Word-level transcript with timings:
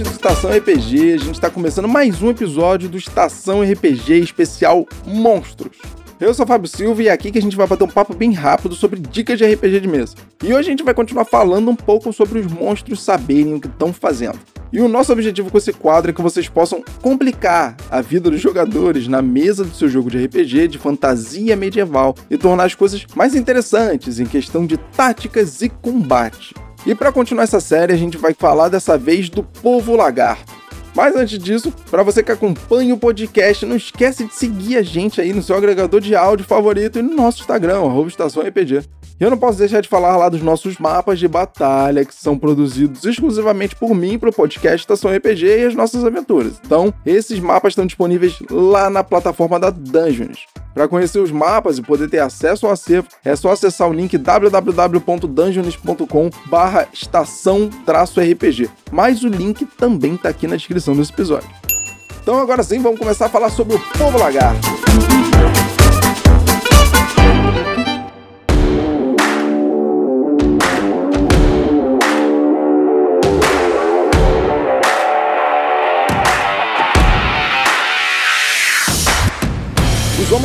Ouvinte 0.00 0.02
do 0.02 0.10
Estação 0.10 0.50
RPG. 0.50 1.12
A 1.12 1.18
gente 1.18 1.34
está 1.34 1.50
começando 1.50 1.86
mais 1.86 2.22
um 2.22 2.30
episódio 2.30 2.88
do 2.88 2.96
Estação 2.96 3.62
RPG 3.62 4.20
especial 4.20 4.86
Monstros. 5.04 5.76
Eu 6.18 6.32
sou 6.32 6.44
o 6.44 6.48
Fábio 6.48 6.68
Silva 6.68 7.02
e 7.02 7.08
é 7.08 7.10
aqui 7.10 7.30
que 7.30 7.38
a 7.38 7.42
gente 7.42 7.56
vai 7.56 7.66
bater 7.66 7.84
um 7.84 7.88
papo 7.88 8.14
bem 8.14 8.32
rápido 8.32 8.74
sobre 8.74 9.00
dicas 9.00 9.38
de 9.38 9.44
RPG 9.44 9.80
de 9.80 9.88
mesa. 9.88 10.14
E 10.42 10.52
hoje 10.54 10.68
a 10.68 10.70
gente 10.70 10.82
vai 10.82 10.94
continuar 10.94 11.24
falando 11.24 11.70
um 11.70 11.76
pouco 11.76 12.12
sobre 12.12 12.38
os 12.38 12.46
monstros 12.46 13.02
saberem 13.02 13.54
o 13.54 13.60
que 13.60 13.66
estão 13.66 13.92
fazendo. 13.92 14.38
E 14.72 14.80
o 14.80 14.88
nosso 14.88 15.12
objetivo 15.12 15.50
com 15.50 15.58
esse 15.58 15.72
quadro 15.72 16.10
é 16.10 16.14
que 16.14 16.22
vocês 16.22 16.48
possam 16.48 16.82
complicar 17.02 17.76
a 17.90 18.00
vida 18.00 18.30
dos 18.30 18.40
jogadores 18.40 19.08
na 19.08 19.20
mesa 19.20 19.64
do 19.64 19.74
seu 19.74 19.88
jogo 19.88 20.10
de 20.10 20.24
RPG 20.24 20.68
de 20.68 20.78
fantasia 20.78 21.56
medieval 21.56 22.14
e 22.30 22.38
tornar 22.38 22.64
as 22.64 22.74
coisas 22.74 23.04
mais 23.14 23.34
interessantes 23.34 24.18
em 24.18 24.24
questão 24.24 24.64
de 24.66 24.76
táticas 24.76 25.60
e 25.62 25.68
combate. 25.68 26.54
E 26.86 26.94
para 26.94 27.12
continuar 27.12 27.44
essa 27.44 27.60
série, 27.60 27.92
a 27.92 27.96
gente 27.96 28.16
vai 28.16 28.32
falar 28.32 28.68
dessa 28.68 28.96
vez 28.96 29.28
do 29.28 29.42
Povo 29.42 29.94
Lagarto. 29.94 30.49
Mas 31.00 31.16
antes 31.16 31.38
disso, 31.38 31.72
para 31.90 32.02
você 32.02 32.22
que 32.22 32.30
acompanha 32.30 32.94
o 32.94 32.98
podcast, 32.98 33.64
não 33.64 33.74
esquece 33.74 34.26
de 34.26 34.34
seguir 34.34 34.76
a 34.76 34.82
gente 34.82 35.18
aí 35.18 35.32
no 35.32 35.42
seu 35.42 35.56
agregador 35.56 35.98
de 35.98 36.14
áudio 36.14 36.44
favorito 36.44 36.98
e 36.98 37.02
no 37.02 37.16
nosso 37.16 37.40
Instagram, 37.40 37.78
arroba 37.78 38.06
Estação 38.06 38.42
RPG. 38.42 38.82
E 39.18 39.24
eu 39.24 39.30
não 39.30 39.38
posso 39.38 39.58
deixar 39.58 39.80
de 39.80 39.88
falar 39.88 40.18
lá 40.18 40.28
dos 40.28 40.42
nossos 40.42 40.76
mapas 40.76 41.18
de 41.18 41.26
batalha, 41.26 42.04
que 42.04 42.14
são 42.14 42.36
produzidos 42.38 43.02
exclusivamente 43.04 43.74
por 43.76 43.94
mim 43.94 44.18
para 44.18 44.28
o 44.28 44.32
podcast 44.32 44.80
Estação 44.80 45.10
RPG 45.14 45.46
e 45.46 45.64
as 45.64 45.74
nossas 45.74 46.04
aventuras. 46.04 46.60
Então, 46.64 46.92
esses 47.04 47.38
mapas 47.38 47.72
estão 47.72 47.84
disponíveis 47.86 48.38
lá 48.50 48.90
na 48.90 49.02
plataforma 49.02 49.58
da 49.58 49.70
Dungeons. 49.70 50.46
Para 50.72 50.86
conhecer 50.88 51.18
os 51.18 51.30
mapas 51.30 51.76
e 51.78 51.82
poder 51.82 52.08
ter 52.08 52.20
acesso 52.20 52.66
ao 52.66 52.72
acervo, 52.72 53.08
é 53.24 53.36
só 53.36 53.50
acessar 53.50 53.86
o 53.88 53.92
link 53.92 54.16
www.dungeons.com 54.16 56.30
barra 56.46 56.88
estação-rpg. 56.92 58.70
Mas 58.90 59.22
o 59.22 59.28
link 59.28 59.66
também 59.76 60.14
está 60.14 60.30
aqui 60.30 60.46
na 60.46 60.56
descrição 60.56 60.89
desse 60.96 61.12
episódio. 61.12 61.48
Então 62.22 62.38
agora 62.38 62.62
sim, 62.62 62.80
vamos 62.80 62.98
começar 62.98 63.26
a 63.26 63.28
falar 63.28 63.50
sobre 63.50 63.76
o 63.76 63.80
Povo 63.98 64.18
Lagarto. 64.18 64.68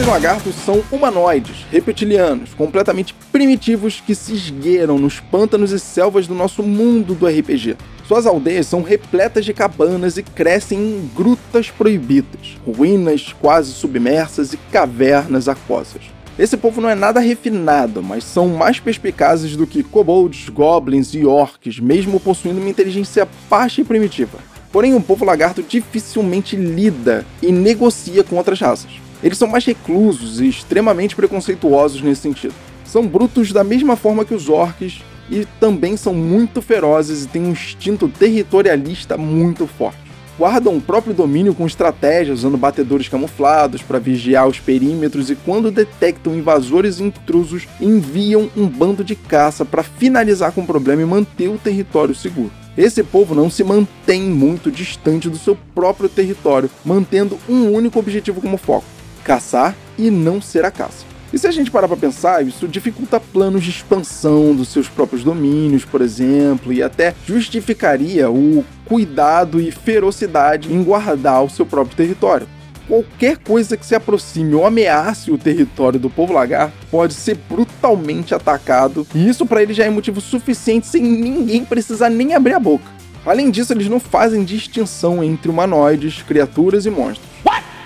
Os 0.06 0.12
lagartos 0.12 0.54
são 0.64 0.84
humanoides, 0.92 1.66
reptilianos, 1.72 2.54
completamente 2.54 3.16
primitivos 3.32 4.04
que 4.06 4.14
se 4.14 4.34
esgueiram 4.34 5.00
nos 5.00 5.20
pântanos 5.20 5.72
e 5.72 5.80
selvas 5.80 6.28
do 6.28 6.36
nosso 6.36 6.62
mundo 6.62 7.16
do 7.16 7.26
RPG. 7.26 7.76
Suas 8.08 8.28
aldeias 8.28 8.68
são 8.68 8.84
repletas 8.84 9.44
de 9.44 9.52
cabanas 9.52 10.16
e 10.16 10.22
crescem 10.22 10.78
em 10.78 11.10
grutas 11.16 11.72
proibidas, 11.72 12.56
ruínas 12.64 13.34
quase 13.42 13.72
submersas 13.72 14.54
e 14.54 14.58
cavernas 14.72 15.50
aquosas. 15.50 16.04
Esse 16.38 16.56
povo 16.56 16.82
não 16.82 16.90
é 16.90 16.94
nada 16.94 17.20
refinado, 17.20 18.04
mas 18.04 18.24
são 18.24 18.50
mais 18.50 18.80
perspicazes 18.80 19.56
do 19.56 19.66
que 19.66 19.82
kobolds, 19.82 20.50
goblins 20.50 21.16
e 21.16 21.26
orcs, 21.26 21.80
mesmo 21.80 22.20
possuindo 22.20 22.60
uma 22.60 22.70
inteligência 22.70 23.28
baixa 23.50 23.82
e 23.82 23.84
primitiva. 23.84 24.38
Porém, 24.72 24.94
o 24.94 25.02
povo 25.02 25.26
lagarto 25.26 25.64
dificilmente 25.64 26.56
lida 26.56 27.26
e 27.42 27.52
negocia 27.52 28.24
com 28.24 28.36
outras 28.36 28.60
raças. 28.60 29.04
Eles 29.26 29.40
são 29.40 29.48
mais 29.48 29.66
reclusos 29.66 30.40
e 30.40 30.48
extremamente 30.48 31.16
preconceituosos 31.16 32.00
nesse 32.00 32.22
sentido. 32.22 32.54
São 32.86 33.08
brutos 33.08 33.52
da 33.52 33.64
mesma 33.64 33.96
forma 33.96 34.24
que 34.24 34.36
os 34.36 34.50
orcs 34.50 35.02
e 35.32 35.48
também 35.60 35.98
são 35.98 36.14
muito 36.14 36.62
ferozes 36.62 37.26
e 37.26 37.28
têm 37.28 37.42
um 37.42 37.50
instinto 37.50 38.08
territorialista 38.08 39.18
muito 39.18 39.66
forte. 39.66 39.98
Guardam 40.38 40.78
o 40.78 40.82
próprio 40.82 41.12
domínio 41.12 41.56
com 41.56 41.66
estratégias, 41.66 42.40
usando 42.40 42.56
batedores 42.56 43.10
camuflados 43.10 43.82
para 43.82 43.98
vigiar 43.98 44.48
os 44.48 44.60
perímetros 44.60 45.32
e 45.32 45.36
quando 45.36 45.72
detectam 45.72 46.36
invasores 46.36 47.00
e 47.00 47.04
intrusos, 47.06 47.68
enviam 47.82 48.48
um 48.56 48.68
bando 48.68 49.04
de 49.04 49.16
caça 49.16 49.66
para 49.66 49.82
finalizar 49.82 50.52
com 50.52 50.62
o 50.62 50.68
problema 50.68 51.02
e 51.02 51.06
manter 51.06 51.48
o 51.48 51.58
território 51.58 52.14
seguro. 52.14 52.52
Esse 52.78 53.02
povo 53.02 53.34
não 53.34 53.50
se 53.50 53.64
mantém 53.64 54.22
muito 54.22 54.70
distante 54.70 55.30
do 55.30 55.38
seu 55.38 55.58
próprio 55.74 56.10
território, 56.10 56.70
mantendo 56.84 57.40
um 57.50 57.72
único 57.72 57.98
objetivo 57.98 58.40
como 58.40 58.58
foco: 58.58 58.86
caçar 59.26 59.76
e 59.98 60.10
não 60.10 60.40
ser 60.40 60.64
a 60.64 60.72
caça. 60.72 61.04
E 61.34 61.40
se 61.40 61.48
a 61.48 61.52
gente 61.52 61.72
parar 61.72 61.88
para 61.88 61.98
pensar, 61.98 62.46
isso 62.46 62.68
dificulta 62.68 63.20
planos 63.20 63.64
de 63.64 63.72
expansão 63.72 64.56
dos 64.56 64.70
seus 64.70 64.88
próprios 64.88 65.24
domínios, 65.24 65.84
por 65.84 66.00
exemplo, 66.00 66.72
e 66.72 66.82
até 66.82 67.14
justificaria 67.26 68.30
o 68.30 68.64
cuidado 68.86 69.60
e 69.60 69.72
ferocidade 69.72 70.72
em 70.72 70.82
guardar 70.82 71.44
o 71.44 71.50
seu 71.50 71.66
próprio 71.66 71.98
território. 71.98 72.48
Qualquer 72.88 73.38
coisa 73.38 73.76
que 73.76 73.86
se 73.86 73.96
aproxime 73.96 74.54
ou 74.54 74.66
ameace 74.66 75.32
o 75.32 75.40
território 75.40 76.00
do 76.00 76.10
povo 76.10 76.32
lagarto 76.32 76.78
pode 76.92 77.16
ser 77.16 77.36
brutalmente 77.50 78.36
atacado, 78.36 79.08
e 79.14 79.28
isso 79.28 79.46
para 79.46 79.64
ele 79.64 79.74
já 79.74 79.84
é 79.86 79.90
motivo 79.90 80.22
suficiente 80.22 80.86
sem 80.86 81.02
ninguém 81.02 81.66
precisar 81.66 82.12
nem 82.12 82.36
abrir 82.36 82.54
a 82.54 82.60
boca. 82.60 82.86
Além 83.26 83.50
disso, 83.50 83.74
eles 83.74 83.90
não 83.90 84.00
fazem 84.00 84.44
distinção 84.44 85.24
entre 85.24 85.50
humanoides, 85.50 86.22
criaturas 86.22 86.86
e 86.86 86.92
monstros. 86.92 87.35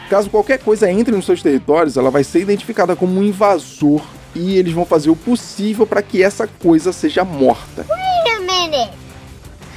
Caso 0.10 0.28
qualquer 0.28 0.58
coisa 0.58 0.92
entre 0.92 1.16
nos 1.16 1.26
seus 1.26 1.44
territórios, 1.44 1.96
ela 1.96 2.10
vai 2.10 2.24
ser 2.24 2.40
identificada 2.40 2.96
como 2.96 3.20
um 3.20 3.24
invasor 3.24 4.02
e 4.34 4.58
eles 4.58 4.74
vão 4.74 4.84
fazer 4.84 5.12
o 5.12 5.16
possível 5.16 5.86
para 5.86 6.02
que 6.02 6.24
essa 6.24 6.48
coisa 6.48 6.92
seja 6.92 7.24
morta. 7.24 7.86
Wait 7.88 8.36
a 8.36 8.40
minute. 8.40 8.92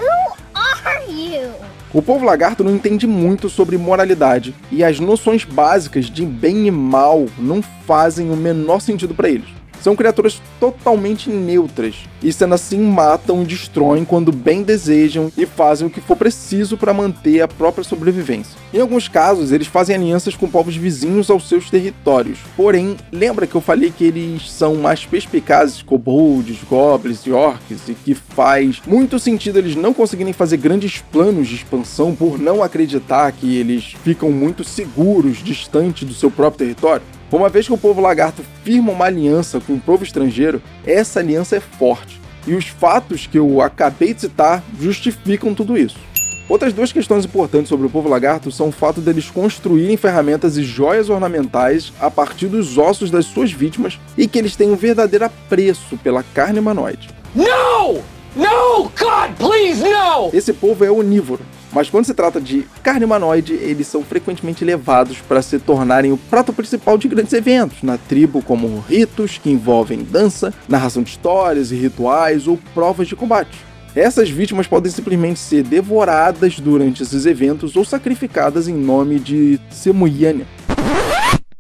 Who 0.01 0.33
are 0.55 1.05
you? 1.07 1.51
O 1.93 2.01
povo 2.01 2.25
lagarto 2.25 2.65
não 2.65 2.75
entende 2.75 3.07
muito 3.07 3.51
sobre 3.51 3.77
moralidade 3.77 4.55
e 4.71 4.83
as 4.83 4.99
noções 4.99 5.45
básicas 5.45 6.07
de 6.07 6.25
bem 6.25 6.67
e 6.67 6.71
mal 6.71 7.27
não 7.37 7.61
fazem 7.87 8.31
o 8.31 8.37
menor 8.37 8.81
sentido 8.81 9.15
para 9.15 9.29
eles. 9.29 9.62
São 9.83 9.97
criaturas 9.97 10.41
totalmente 10.61 11.29
neutras 11.29 11.97
e, 12.23 12.33
sendo 12.33 12.55
assim, 12.55 12.79
matam 12.79 13.43
e 13.43 13.47
destroem 13.47 14.05
quando 14.05 14.31
bem 14.31 14.63
desejam 14.63 15.31
e 15.37 15.45
fazem 15.45 15.89
o 15.89 15.91
que 15.91 16.01
for 16.01 16.17
preciso 16.17 16.77
para 16.77 16.95
manter 16.95 17.41
a 17.41 17.49
própria 17.49 17.83
sobrevivência. 17.83 18.57
Em 18.73 18.81
alguns 18.81 19.09
casos, 19.09 19.51
eles 19.51 19.67
fazem 19.67 19.97
alianças 19.97 20.37
com 20.37 20.49
povos 20.49 20.77
vizinhos 20.77 21.29
aos 21.31 21.49
seus 21.49 21.69
territórios. 21.69 22.39
Porém, 22.57 22.97
lembra 23.11 23.45
que 23.45 23.57
eu 23.57 23.61
falei 23.61 23.91
que 23.91 24.05
eles 24.05 24.49
são 24.49 24.77
mais 24.77 25.05
perspicazes, 25.05 25.83
kobolds, 25.83 26.59
goblins 26.71 27.27
e 27.27 27.33
orcs, 27.33 27.89
e 27.89 27.95
que 27.95 28.15
faz 28.15 28.81
muito 28.87 29.19
sentido 29.19 29.59
eles 29.59 29.75
não 29.75 29.93
conseguirem 29.93 30.33
fazer 30.33 30.59
grandes 30.59 31.03
planos 31.11 31.49
de 31.49 31.57
expansão 31.57 32.15
por 32.15 32.39
não 32.39 32.63
acreditar 32.63 33.33
que 33.33 33.57
eles 33.57 33.97
ficam 34.05 34.31
muito 34.31 34.63
seguros 34.63 35.43
distante 35.43 36.05
do 36.05 36.15
seu 36.15 36.31
próprio 36.31 36.67
território? 36.67 37.03
Uma 37.33 37.49
vez 37.49 37.67
que 37.67 37.73
o 37.73 37.79
povo 37.79 37.99
lagarto 37.99 38.45
firma 38.63 38.93
uma 38.93 39.07
aliança 39.07 39.59
com 39.59 39.73
o 39.73 39.81
povo 39.81 40.05
estrangeiro, 40.05 40.63
essa 40.87 41.19
aliança 41.19 41.57
é 41.57 41.61
forte. 41.61 42.21
E 42.47 42.55
os 42.55 42.67
fatos 42.67 43.27
que 43.27 43.39
eu 43.39 43.63
acabei 43.63 44.13
de 44.13 44.21
citar 44.21 44.63
justificam 44.79 45.55
tudo 45.55 45.79
isso. 45.79 45.97
Outras 46.47 46.75
duas 46.75 46.93
questões 46.93 47.25
importantes 47.25 47.71
sobre 47.71 47.87
o 47.87 47.91
povo 47.91 48.07
lagarto 48.07 48.53
são 48.53 48.69
o 48.69 48.73
fato 48.73 49.01
deles 49.01 49.31
construírem 49.31 49.97
ferramentas 49.97 50.59
e 50.59 50.63
joias 50.63 51.09
ornamentais 51.09 51.91
a 51.99 52.11
partir 52.11 52.49
dos 52.49 52.77
ossos 52.77 53.11
das 53.11 53.25
suas 53.25 53.51
vítimas 53.51 53.99
e 54.19 54.29
que 54.29 54.39
eles 54.39 54.55
têm 54.55 54.71
um 54.71 54.77
verdadeiro 54.77 55.25
apreço 55.25 55.97
pela 55.97 56.23
carne 56.35 56.59
humanoide. 56.59 57.09
No! 57.35 58.03
No! 58.37 58.91
God, 58.99 59.37
please, 59.39 59.83
no! 59.83 60.29
Esse 60.35 60.53
povo 60.53 60.85
é 60.85 60.91
onívoro, 60.91 61.43
mas 61.73 61.89
quando 61.89 62.05
se 62.05 62.15
trata 62.15 62.41
de 62.41 62.67
carne 62.83 63.05
humanoide, 63.05 63.55
eles 63.55 63.87
são 63.87 64.03
frequentemente 64.03 64.65
levados 64.65 65.19
para 65.19 65.43
se 65.43 65.59
tornarem 65.59 66.13
o 66.13 66.17
prato 66.17 66.53
principal 66.53 66.99
de 66.99 67.09
grandes 67.09 67.33
eventos 67.33 67.83
na 67.83 67.97
tribo, 67.97 68.43
como 68.43 68.85
ritos 68.89 69.39
que 69.39 69.51
envolvem 69.51 70.05
dança, 70.05 70.53
narração 70.69 71.03
de 71.03 71.11
histórias 71.11 71.73
e 71.73 71.77
rituais 71.77 72.47
ou 72.47 72.59
provas 72.75 73.09
de 73.09 73.17
combate. 73.17 73.59
Essas 73.95 74.31
vítimas 74.31 74.67
podem 74.67 74.91
simplesmente 74.91 75.39
ser 75.39 75.63
devoradas 75.63 76.59
durante 76.59 77.03
esses 77.03 77.27
eventos 77.27 77.77
ou 77.77 77.85
sacrificadas 77.85 78.67
em 78.67 78.75
nome 78.75 79.19
de 79.19 79.61
Semuyania. 79.71 80.47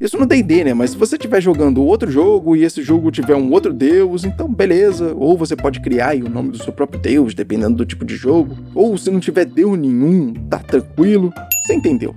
Isso 0.02 0.18
no 0.18 0.26
D&D, 0.26 0.64
né? 0.64 0.74
Mas 0.74 0.90
se 0.90 0.96
você 0.96 1.14
estiver 1.14 1.40
jogando 1.40 1.80
outro 1.80 2.10
jogo 2.10 2.56
e 2.56 2.64
esse 2.64 2.82
jogo 2.82 3.12
tiver 3.12 3.36
um 3.36 3.52
outro 3.52 3.72
deus, 3.72 4.24
então 4.24 4.52
beleza. 4.52 5.14
Ou 5.16 5.38
você 5.38 5.54
pode 5.54 5.78
criar 5.78 6.16
o 6.16 6.28
nome 6.28 6.50
do 6.50 6.58
seu 6.60 6.72
próprio 6.72 7.00
deus, 7.00 7.34
dependendo 7.34 7.76
do 7.76 7.86
tipo 7.86 8.04
de 8.04 8.16
jogo. 8.16 8.58
Ou 8.74 8.98
se 8.98 9.12
não 9.12 9.20
tiver 9.20 9.44
deus 9.44 9.78
nenhum, 9.78 10.34
tá 10.50 10.58
tranquilo. 10.58 11.32
Você 11.60 11.74
entendeu. 11.74 12.16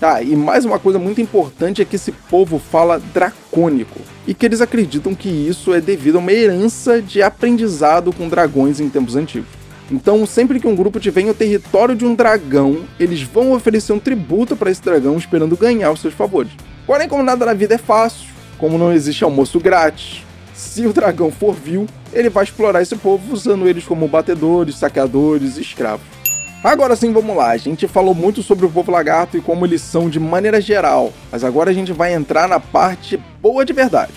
Tá, 0.00 0.20
e 0.20 0.34
mais 0.34 0.64
uma 0.64 0.80
coisa 0.80 0.98
muito 0.98 1.20
importante 1.20 1.80
é 1.80 1.84
que 1.84 1.94
esse 1.94 2.10
povo 2.10 2.58
fala 2.58 3.00
dracônico 3.14 4.00
e 4.26 4.34
que 4.34 4.44
eles 4.44 4.60
acreditam 4.60 5.14
que 5.14 5.28
isso 5.28 5.72
é 5.72 5.80
devido 5.80 6.16
a 6.16 6.18
uma 6.18 6.32
herança 6.32 7.00
de 7.00 7.22
aprendizado 7.22 8.12
com 8.12 8.28
dragões 8.28 8.80
em 8.80 8.88
tempos 8.88 9.14
antigos. 9.14 9.48
Então, 9.92 10.26
sempre 10.26 10.58
que 10.58 10.66
um 10.66 10.74
grupo 10.74 10.98
tiver 10.98 11.20
em 11.20 11.30
o 11.30 11.34
território 11.34 11.94
de 11.94 12.04
um 12.04 12.16
dragão, 12.16 12.80
eles 12.98 13.22
vão 13.22 13.52
oferecer 13.52 13.92
um 13.92 14.00
tributo 14.00 14.56
para 14.56 14.72
esse 14.72 14.82
dragão 14.82 15.16
esperando 15.16 15.56
ganhar 15.56 15.92
os 15.92 16.00
seus 16.00 16.14
favores. 16.14 16.50
Porém, 16.86 17.08
como 17.08 17.22
nada 17.22 17.46
na 17.46 17.54
vida 17.54 17.74
é 17.74 17.78
fácil, 17.78 18.28
como 18.58 18.78
não 18.78 18.92
existe 18.92 19.24
almoço 19.24 19.60
grátis, 19.60 20.24
se 20.54 20.86
o 20.86 20.92
dragão 20.92 21.30
for 21.30 21.54
vil, 21.54 21.86
ele 22.12 22.28
vai 22.28 22.44
explorar 22.44 22.82
esse 22.82 22.96
povo 22.96 23.32
usando 23.32 23.68
eles 23.68 23.84
como 23.84 24.06
batedores, 24.06 24.76
saqueadores 24.76 25.56
e 25.56 25.60
escravos. 25.60 26.06
Agora 26.62 26.94
sim, 26.94 27.12
vamos 27.12 27.36
lá. 27.36 27.50
A 27.50 27.56
gente 27.56 27.88
falou 27.88 28.14
muito 28.14 28.42
sobre 28.42 28.64
o 28.64 28.70
povo 28.70 28.92
lagarto 28.92 29.36
e 29.36 29.40
como 29.40 29.66
eles 29.66 29.82
são 29.82 30.08
de 30.08 30.20
maneira 30.20 30.60
geral, 30.60 31.12
mas 31.30 31.42
agora 31.42 31.70
a 31.70 31.74
gente 31.74 31.92
vai 31.92 32.14
entrar 32.14 32.46
na 32.46 32.60
parte 32.60 33.16
boa 33.40 33.64
de 33.64 33.72
verdade. 33.72 34.12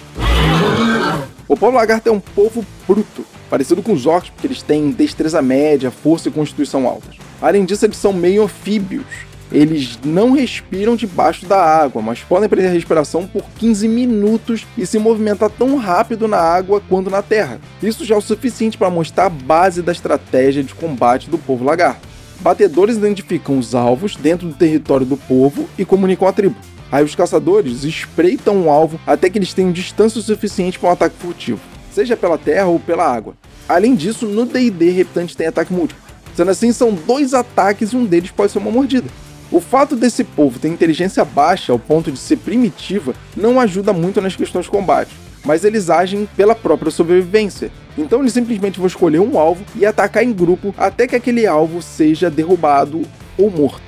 O 1.48 1.58
povo 1.58 1.76
lagarto 1.76 2.10
é 2.10 2.12
um 2.12 2.20
povo 2.20 2.64
bruto, 2.88 3.26
parecido 3.50 3.82
com 3.82 3.94
os 3.94 4.06
orcs, 4.06 4.30
porque 4.30 4.48
eles 4.48 4.62
têm 4.62 4.92
destreza 4.92 5.42
média, 5.42 5.90
força 5.90 6.30
e 6.30 6.32
constituição 6.32 6.88
altas. 6.88 7.16
Além 7.42 7.66
disso, 7.66 7.86
eles 7.86 7.98
são 7.98 8.14
meio 8.14 8.44
anfíbios. 8.44 9.06
Eles 9.52 10.00
não 10.04 10.32
respiram 10.32 10.96
debaixo 10.96 11.46
da 11.46 11.58
água, 11.58 12.02
mas 12.02 12.20
podem 12.20 12.50
prender 12.50 12.72
a 12.72 12.74
respiração 12.74 13.28
por 13.28 13.44
15 13.58 13.88
minutos 13.88 14.66
e 14.78 14.86
se 14.86 14.98
movimentar 14.98 15.50
tão 15.50 15.78
rápido 15.78 16.28
na 16.28 16.38
água 16.38 16.82
quanto 16.90 17.10
na 17.10 17.22
terra. 17.22 17.60
Isso 17.82 18.04
já 18.04 18.16
é 18.16 18.18
o 18.18 18.22
suficiente 18.22 18.78
para 18.78 18.90
mostrar 18.90 19.28
a 19.28 19.30
base 19.30 19.82
da 19.82 19.92
estratégia 19.92 20.64
de 20.64 20.74
combate 20.74 21.30
do 21.30 21.38
povo 21.38 21.64
lagarto. 21.64 22.08
Batedores 22.40 22.98
identificam 22.98 23.58
os 23.58 23.74
alvos 23.74 24.16
dentro 24.16 24.48
do 24.48 24.54
território 24.54 25.06
do 25.06 25.16
povo 25.16 25.70
e 25.78 25.86
comunicam 25.86 26.28
a 26.28 26.34
tribo. 26.34 26.56
Aí 26.92 27.04
os 27.04 27.16
caçadores 27.16 27.84
espreitam 27.84 28.64
o 28.64 28.70
alvo 28.70 29.00
até 29.06 29.30
que 29.30 29.38
eles 29.38 29.54
tenham 29.54 29.72
distância 29.72 30.22
suficiente 30.22 30.78
para 30.78 30.90
um 30.90 30.94
ataque 30.94 31.16
furtivo, 31.20 31.60
seja 31.92 32.16
pela 32.16 32.38
terra 32.38 32.68
ou 32.68 32.80
pela 32.80 33.06
água. 33.06 33.36
Além 33.68 33.96
disso, 33.96 34.26
no 34.28 34.46
D&D, 34.46 34.92
Reptante 34.92 35.36
tem 35.36 35.48
ataque 35.48 35.74
múltiplo. 35.74 36.04
Sendo 36.36 36.52
assim, 36.52 36.72
são 36.72 36.94
dois 36.94 37.34
ataques 37.34 37.92
e 37.92 37.96
um 37.96 38.06
deles 38.06 38.30
pode 38.30 38.52
ser 38.52 38.60
uma 38.60 38.70
mordida. 38.70 39.10
O 39.52 39.62
fato 39.62 39.96
desse 39.96 40.24
povo 40.24 40.60
ter 40.60 40.70
inteligência 40.70 41.24
baixa 41.24 41.72
ao 41.72 41.80
ponto 41.80 42.12
de 42.12 42.18
ser 42.18 42.38
primitiva 42.38 43.14
não 43.38 43.60
ajuda 43.60 43.94
muito 43.94 44.20
nas 44.20 44.36
questões 44.36 44.66
de 44.66 44.72
combate, 44.72 45.12
mas 45.46 45.64
eles 45.64 45.90
agem 45.90 46.28
pela 46.36 46.56
própria 46.56 46.92
sobrevivência, 46.92 47.72
então 47.98 48.22
eles 48.22 48.34
simplesmente 48.34 48.80
vão 48.80 48.88
escolher 48.88 49.20
um 49.20 49.38
alvo 49.38 49.64
e 49.76 49.86
atacar 49.86 50.24
em 50.24 50.34
grupo 50.34 50.74
até 50.78 51.08
que 51.08 51.16
aquele 51.16 51.46
alvo 51.46 51.82
seja 51.82 52.30
derrubado 52.30 53.04
ou 53.38 53.52
morto. 53.52 53.84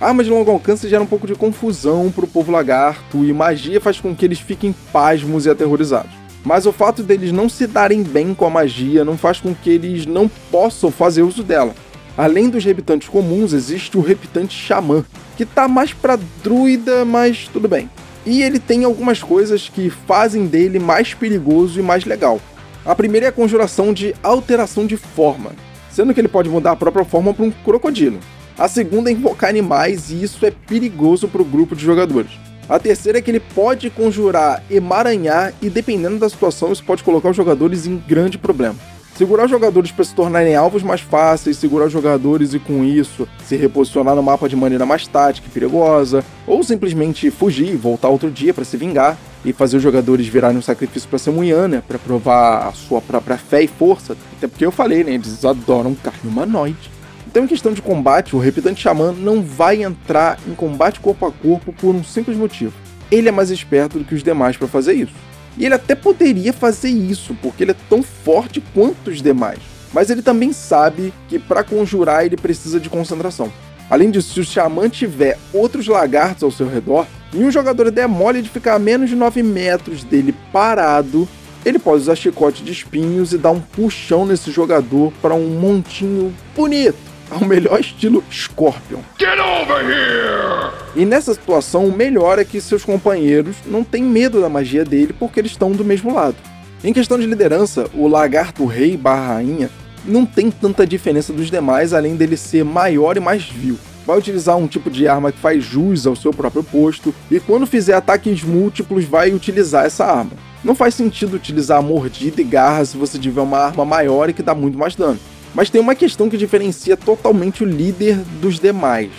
Armas 0.00 0.26
de 0.26 0.32
longo 0.32 0.50
alcance 0.50 0.88
geram 0.88 1.04
um 1.04 1.06
pouco 1.06 1.26
de 1.26 1.34
confusão 1.34 2.10
para 2.10 2.24
o 2.24 2.28
povo 2.28 2.50
lagarto 2.50 3.24
e 3.24 3.32
magia 3.32 3.80
faz 3.80 4.00
com 4.00 4.16
que 4.16 4.24
eles 4.24 4.40
fiquem 4.40 4.74
pasmos 4.92 5.46
e 5.46 5.50
aterrorizados. 5.50 6.10
Mas 6.44 6.66
o 6.66 6.72
fato 6.72 7.04
deles 7.04 7.30
não 7.30 7.48
se 7.48 7.68
darem 7.68 8.02
bem 8.02 8.34
com 8.34 8.44
a 8.44 8.50
magia 8.50 9.04
não 9.04 9.16
faz 9.16 9.40
com 9.40 9.54
que 9.54 9.70
eles 9.70 10.04
não 10.04 10.28
possam 10.50 10.90
fazer 10.90 11.22
uso 11.22 11.44
dela. 11.44 11.72
Além 12.16 12.50
dos 12.50 12.64
reptantes 12.64 13.08
comuns, 13.08 13.52
existe 13.52 13.96
o 13.96 14.02
reptante 14.02 14.54
xamã, 14.54 15.04
que 15.36 15.46
tá 15.46 15.66
mais 15.66 15.92
pra 15.92 16.18
druida, 16.42 17.04
mas 17.04 17.48
tudo 17.52 17.66
bem. 17.66 17.88
E 18.26 18.42
ele 18.42 18.58
tem 18.58 18.84
algumas 18.84 19.22
coisas 19.22 19.68
que 19.68 19.88
fazem 19.88 20.46
dele 20.46 20.78
mais 20.78 21.14
perigoso 21.14 21.80
e 21.80 21.82
mais 21.82 22.04
legal. 22.04 22.40
A 22.84 22.94
primeira 22.94 23.26
é 23.26 23.28
a 23.28 23.32
conjuração 23.32 23.92
de 23.92 24.14
alteração 24.22 24.86
de 24.86 24.96
forma, 24.96 25.52
sendo 25.90 26.12
que 26.12 26.20
ele 26.20 26.28
pode 26.28 26.48
mudar 26.48 26.72
a 26.72 26.76
própria 26.76 27.04
forma 27.04 27.32
para 27.32 27.44
um 27.44 27.50
crocodilo. 27.50 28.18
A 28.58 28.68
segunda 28.68 29.08
é 29.08 29.12
invocar 29.12 29.50
animais 29.50 30.10
e 30.10 30.22
isso 30.22 30.44
é 30.44 30.50
perigoso 30.50 31.26
para 31.26 31.40
o 31.40 31.44
grupo 31.44 31.74
de 31.74 31.84
jogadores. 31.84 32.30
A 32.68 32.78
terceira 32.78 33.18
é 33.18 33.22
que 33.22 33.30
ele 33.30 33.40
pode 33.40 33.90
conjurar 33.90 34.62
emaranhar 34.70 35.52
e 35.60 35.68
dependendo 35.68 36.18
da 36.18 36.28
situação 36.28 36.72
isso 36.72 36.84
pode 36.84 37.02
colocar 37.02 37.30
os 37.30 37.36
jogadores 37.36 37.86
em 37.86 37.96
grande 37.96 38.38
problema. 38.38 38.76
Segurar 39.16 39.46
jogadores 39.46 39.92
para 39.92 40.04
se 40.04 40.14
tornarem 40.14 40.56
alvos 40.56 40.82
mais 40.82 41.02
fáceis, 41.02 41.58
segurar 41.58 41.88
jogadores 41.88 42.54
e 42.54 42.58
com 42.58 42.82
isso 42.82 43.28
se 43.44 43.56
reposicionar 43.56 44.14
no 44.14 44.22
mapa 44.22 44.48
de 44.48 44.56
maneira 44.56 44.86
mais 44.86 45.06
tática 45.06 45.46
e 45.46 45.50
perigosa, 45.50 46.24
ou 46.46 46.62
simplesmente 46.62 47.30
fugir 47.30 47.68
e 47.68 47.76
voltar 47.76 48.08
outro 48.08 48.30
dia 48.30 48.54
para 48.54 48.64
se 48.64 48.76
vingar 48.76 49.18
e 49.44 49.52
fazer 49.52 49.76
os 49.76 49.82
jogadores 49.82 50.26
virarem 50.26 50.56
um 50.56 50.62
sacrifício 50.62 51.08
para 51.08 51.18
Semunhana, 51.18 51.84
para 51.86 51.98
provar 51.98 52.68
a 52.68 52.72
sua 52.72 53.02
própria 53.02 53.36
fé 53.36 53.62
e 53.62 53.68
força. 53.68 54.16
Até 54.38 54.46
porque 54.46 54.64
eu 54.64 54.72
falei, 54.72 55.04
né? 55.04 55.14
Eles 55.14 55.44
adoram 55.44 55.94
carne 55.94 56.20
humanoide. 56.24 56.90
Então, 57.26 57.44
em 57.44 57.48
questão 57.48 57.72
de 57.72 57.82
combate, 57.82 58.34
o 58.34 58.38
Repitante 58.38 58.82
Xamã 58.82 59.12
não 59.12 59.42
vai 59.42 59.82
entrar 59.82 60.38
em 60.46 60.54
combate 60.54 61.00
corpo 61.00 61.26
a 61.26 61.32
corpo 61.32 61.72
por 61.72 61.94
um 61.94 62.04
simples 62.04 62.36
motivo. 62.36 62.72
Ele 63.10 63.28
é 63.28 63.32
mais 63.32 63.50
esperto 63.50 63.98
do 63.98 64.04
que 64.04 64.14
os 64.14 64.22
demais 64.22 64.56
para 64.56 64.68
fazer 64.68 64.94
isso. 64.94 65.14
E 65.56 65.64
ele 65.64 65.74
até 65.74 65.94
poderia 65.94 66.52
fazer 66.52 66.88
isso, 66.88 67.36
porque 67.42 67.64
ele 67.64 67.72
é 67.72 67.76
tão 67.88 68.02
forte 68.02 68.62
quanto 68.74 69.10
os 69.10 69.20
demais. 69.20 69.58
Mas 69.92 70.08
ele 70.08 70.22
também 70.22 70.52
sabe 70.52 71.12
que 71.28 71.38
para 71.38 71.62
conjurar 71.62 72.24
ele 72.24 72.36
precisa 72.36 72.80
de 72.80 72.88
concentração. 72.88 73.52
Além 73.90 74.10
disso, 74.10 74.32
se 74.32 74.40
o 74.40 74.44
Xamã 74.44 74.88
tiver 74.88 75.38
outros 75.52 75.86
lagartos 75.86 76.42
ao 76.42 76.50
seu 76.50 76.66
redor, 76.66 77.06
e 77.32 77.38
um 77.44 77.50
jogador 77.50 77.90
der 77.90 78.08
mole 78.08 78.40
de 78.40 78.48
ficar 78.48 78.74
a 78.74 78.78
menos 78.78 79.10
de 79.10 79.16
9 79.16 79.42
metros 79.42 80.04
dele 80.04 80.34
parado, 80.52 81.28
ele 81.64 81.78
pode 81.78 82.02
usar 82.02 82.16
chicote 82.16 82.62
de 82.62 82.72
espinhos 82.72 83.32
e 83.32 83.38
dar 83.38 83.50
um 83.50 83.60
puxão 83.60 84.24
nesse 84.26 84.50
jogador 84.50 85.12
para 85.20 85.34
um 85.34 85.48
montinho 85.48 86.34
bonito 86.56 87.11
ao 87.40 87.46
melhor 87.46 87.80
estilo 87.80 88.22
Scorpion. 88.30 89.00
Get 89.18 89.38
over 89.38 89.84
here! 89.84 90.70
E 90.94 91.04
nessa 91.04 91.32
situação, 91.32 91.86
o 91.86 91.96
melhor 91.96 92.38
é 92.38 92.44
que 92.44 92.60
seus 92.60 92.84
companheiros 92.84 93.56
não 93.66 93.82
têm 93.82 94.02
medo 94.02 94.40
da 94.40 94.48
magia 94.48 94.84
dele 94.84 95.14
porque 95.18 95.40
eles 95.40 95.52
estão 95.52 95.72
do 95.72 95.84
mesmo 95.84 96.14
lado. 96.14 96.36
Em 96.84 96.92
questão 96.92 97.18
de 97.18 97.26
liderança, 97.26 97.88
o 97.94 98.06
lagarto 98.06 98.66
rei 98.66 98.96
barra 98.96 99.34
rainha 99.34 99.70
não 100.04 100.26
tem 100.26 100.50
tanta 100.50 100.86
diferença 100.86 101.32
dos 101.32 101.50
demais 101.50 101.94
além 101.94 102.16
dele 102.16 102.36
ser 102.36 102.64
maior 102.64 103.16
e 103.16 103.20
mais 103.20 103.44
vil. 103.44 103.78
Vai 104.04 104.18
utilizar 104.18 104.56
um 104.56 104.66
tipo 104.66 104.90
de 104.90 105.06
arma 105.06 105.30
que 105.30 105.38
faz 105.38 105.62
jus 105.62 106.06
ao 106.06 106.16
seu 106.16 106.32
próprio 106.32 106.64
posto 106.64 107.14
e 107.30 107.38
quando 107.38 107.66
fizer 107.66 107.94
ataques 107.94 108.42
múltiplos 108.42 109.04
vai 109.04 109.32
utilizar 109.32 109.86
essa 109.86 110.04
arma. 110.04 110.32
Não 110.64 110.74
faz 110.74 110.94
sentido 110.94 111.34
utilizar 111.34 111.82
mordida 111.82 112.40
e 112.40 112.44
garra 112.44 112.84
se 112.84 112.96
você 112.96 113.18
tiver 113.18 113.40
uma 113.40 113.58
arma 113.58 113.84
maior 113.84 114.28
e 114.28 114.32
que 114.32 114.42
dá 114.42 114.54
muito 114.54 114.76
mais 114.76 114.96
dano. 114.96 115.18
Mas 115.54 115.68
tem 115.68 115.80
uma 115.80 115.94
questão 115.94 116.30
que 116.30 116.36
diferencia 116.36 116.96
totalmente 116.96 117.62
o 117.62 117.66
líder 117.66 118.16
dos 118.40 118.58
demais: 118.58 119.10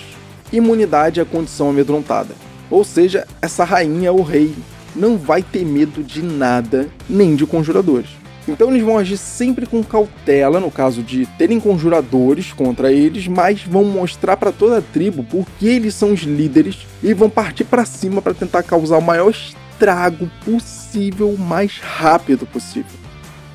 imunidade 0.51 1.21
à 1.21 1.25
condição 1.25 1.69
amedrontada. 1.69 2.33
Ou 2.69 2.83
seja, 2.83 3.27
essa 3.41 3.63
rainha 3.63 4.11
ou 4.11 4.23
rei 4.23 4.53
não 4.95 5.17
vai 5.17 5.43
ter 5.43 5.65
medo 5.65 6.03
de 6.03 6.21
nada, 6.21 6.89
nem 7.09 7.35
de 7.35 7.45
conjuradores. 7.45 8.09
Então 8.47 8.69
eles 8.69 8.83
vão 8.83 8.97
agir 8.97 9.17
sempre 9.17 9.65
com 9.65 9.81
cautela 9.83 10.59
no 10.59 10.69
caso 10.69 11.01
de 11.01 11.25
terem 11.37 11.59
conjuradores 11.59 12.51
contra 12.51 12.91
eles, 12.91 13.27
mas 13.27 13.63
vão 13.63 13.85
mostrar 13.85 14.35
para 14.35 14.51
toda 14.51 14.79
a 14.79 14.81
tribo 14.81 15.23
por 15.23 15.45
que 15.57 15.67
eles 15.67 15.95
são 15.95 16.11
os 16.11 16.21
líderes 16.21 16.79
e 17.01 17.13
vão 17.13 17.29
partir 17.29 17.63
para 17.63 17.85
cima 17.85 18.21
para 18.21 18.33
tentar 18.33 18.63
causar 18.63 18.97
o 18.97 19.01
maior 19.01 19.31
estrago 19.31 20.29
possível, 20.43 21.29
o 21.29 21.39
mais 21.39 21.79
rápido 21.79 22.45
possível. 22.45 22.91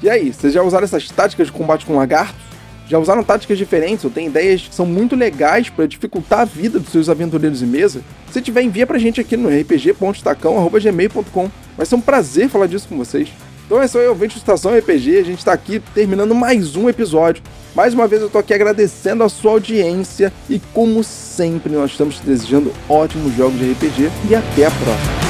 E 0.02 0.08
aí, 0.08 0.32
vocês 0.32 0.52
já 0.52 0.62
usaram 0.62 0.84
essas 0.84 1.08
táticas 1.08 1.48
de 1.48 1.52
combate 1.52 1.84
com 1.84 1.96
lagartos? 1.96 2.47
Já 2.88 2.98
usaram 2.98 3.22
táticas 3.22 3.58
diferentes 3.58 4.04
ou 4.04 4.10
tem 4.10 4.26
ideias 4.26 4.62
que 4.62 4.74
são 4.74 4.86
muito 4.86 5.14
legais 5.14 5.68
para 5.68 5.86
dificultar 5.86 6.40
a 6.40 6.44
vida 6.44 6.78
dos 6.78 6.90
seus 6.90 7.08
aventureiros 7.08 7.62
em 7.62 7.66
mesa? 7.66 8.00
Se 8.32 8.40
tiver, 8.40 8.62
envia 8.62 8.86
pra 8.86 8.98
gente 8.98 9.20
aqui 9.20 9.36
no 9.36 9.48
rpg.estacão.gmail.com. 9.48 11.50
Vai 11.76 11.86
ser 11.86 11.94
um 11.94 12.00
prazer 12.00 12.48
falar 12.48 12.66
disso 12.66 12.88
com 12.88 12.96
vocês. 12.96 13.28
Então 13.66 13.82
é 13.82 13.86
só 13.86 13.98
eu, 13.98 14.14
Vente 14.14 14.38
Estação 14.38 14.74
RPG, 14.74 15.18
a 15.18 15.22
gente 15.22 15.44
tá 15.44 15.52
aqui 15.52 15.82
terminando 15.94 16.34
mais 16.34 16.74
um 16.74 16.88
episódio. 16.88 17.42
Mais 17.74 17.92
uma 17.92 18.08
vez 18.08 18.22
eu 18.22 18.30
tô 18.30 18.38
aqui 18.38 18.54
agradecendo 18.54 19.22
a 19.22 19.28
sua 19.28 19.52
audiência 19.52 20.32
e 20.48 20.58
como 20.72 21.04
sempre 21.04 21.74
nós 21.74 21.90
estamos 21.90 22.16
te 22.16 22.24
desejando 22.24 22.72
ótimos 22.88 23.36
jogos 23.36 23.58
de 23.58 23.72
RPG 23.72 24.10
e 24.30 24.34
até 24.34 24.64
a 24.64 24.70
próxima. 24.70 25.27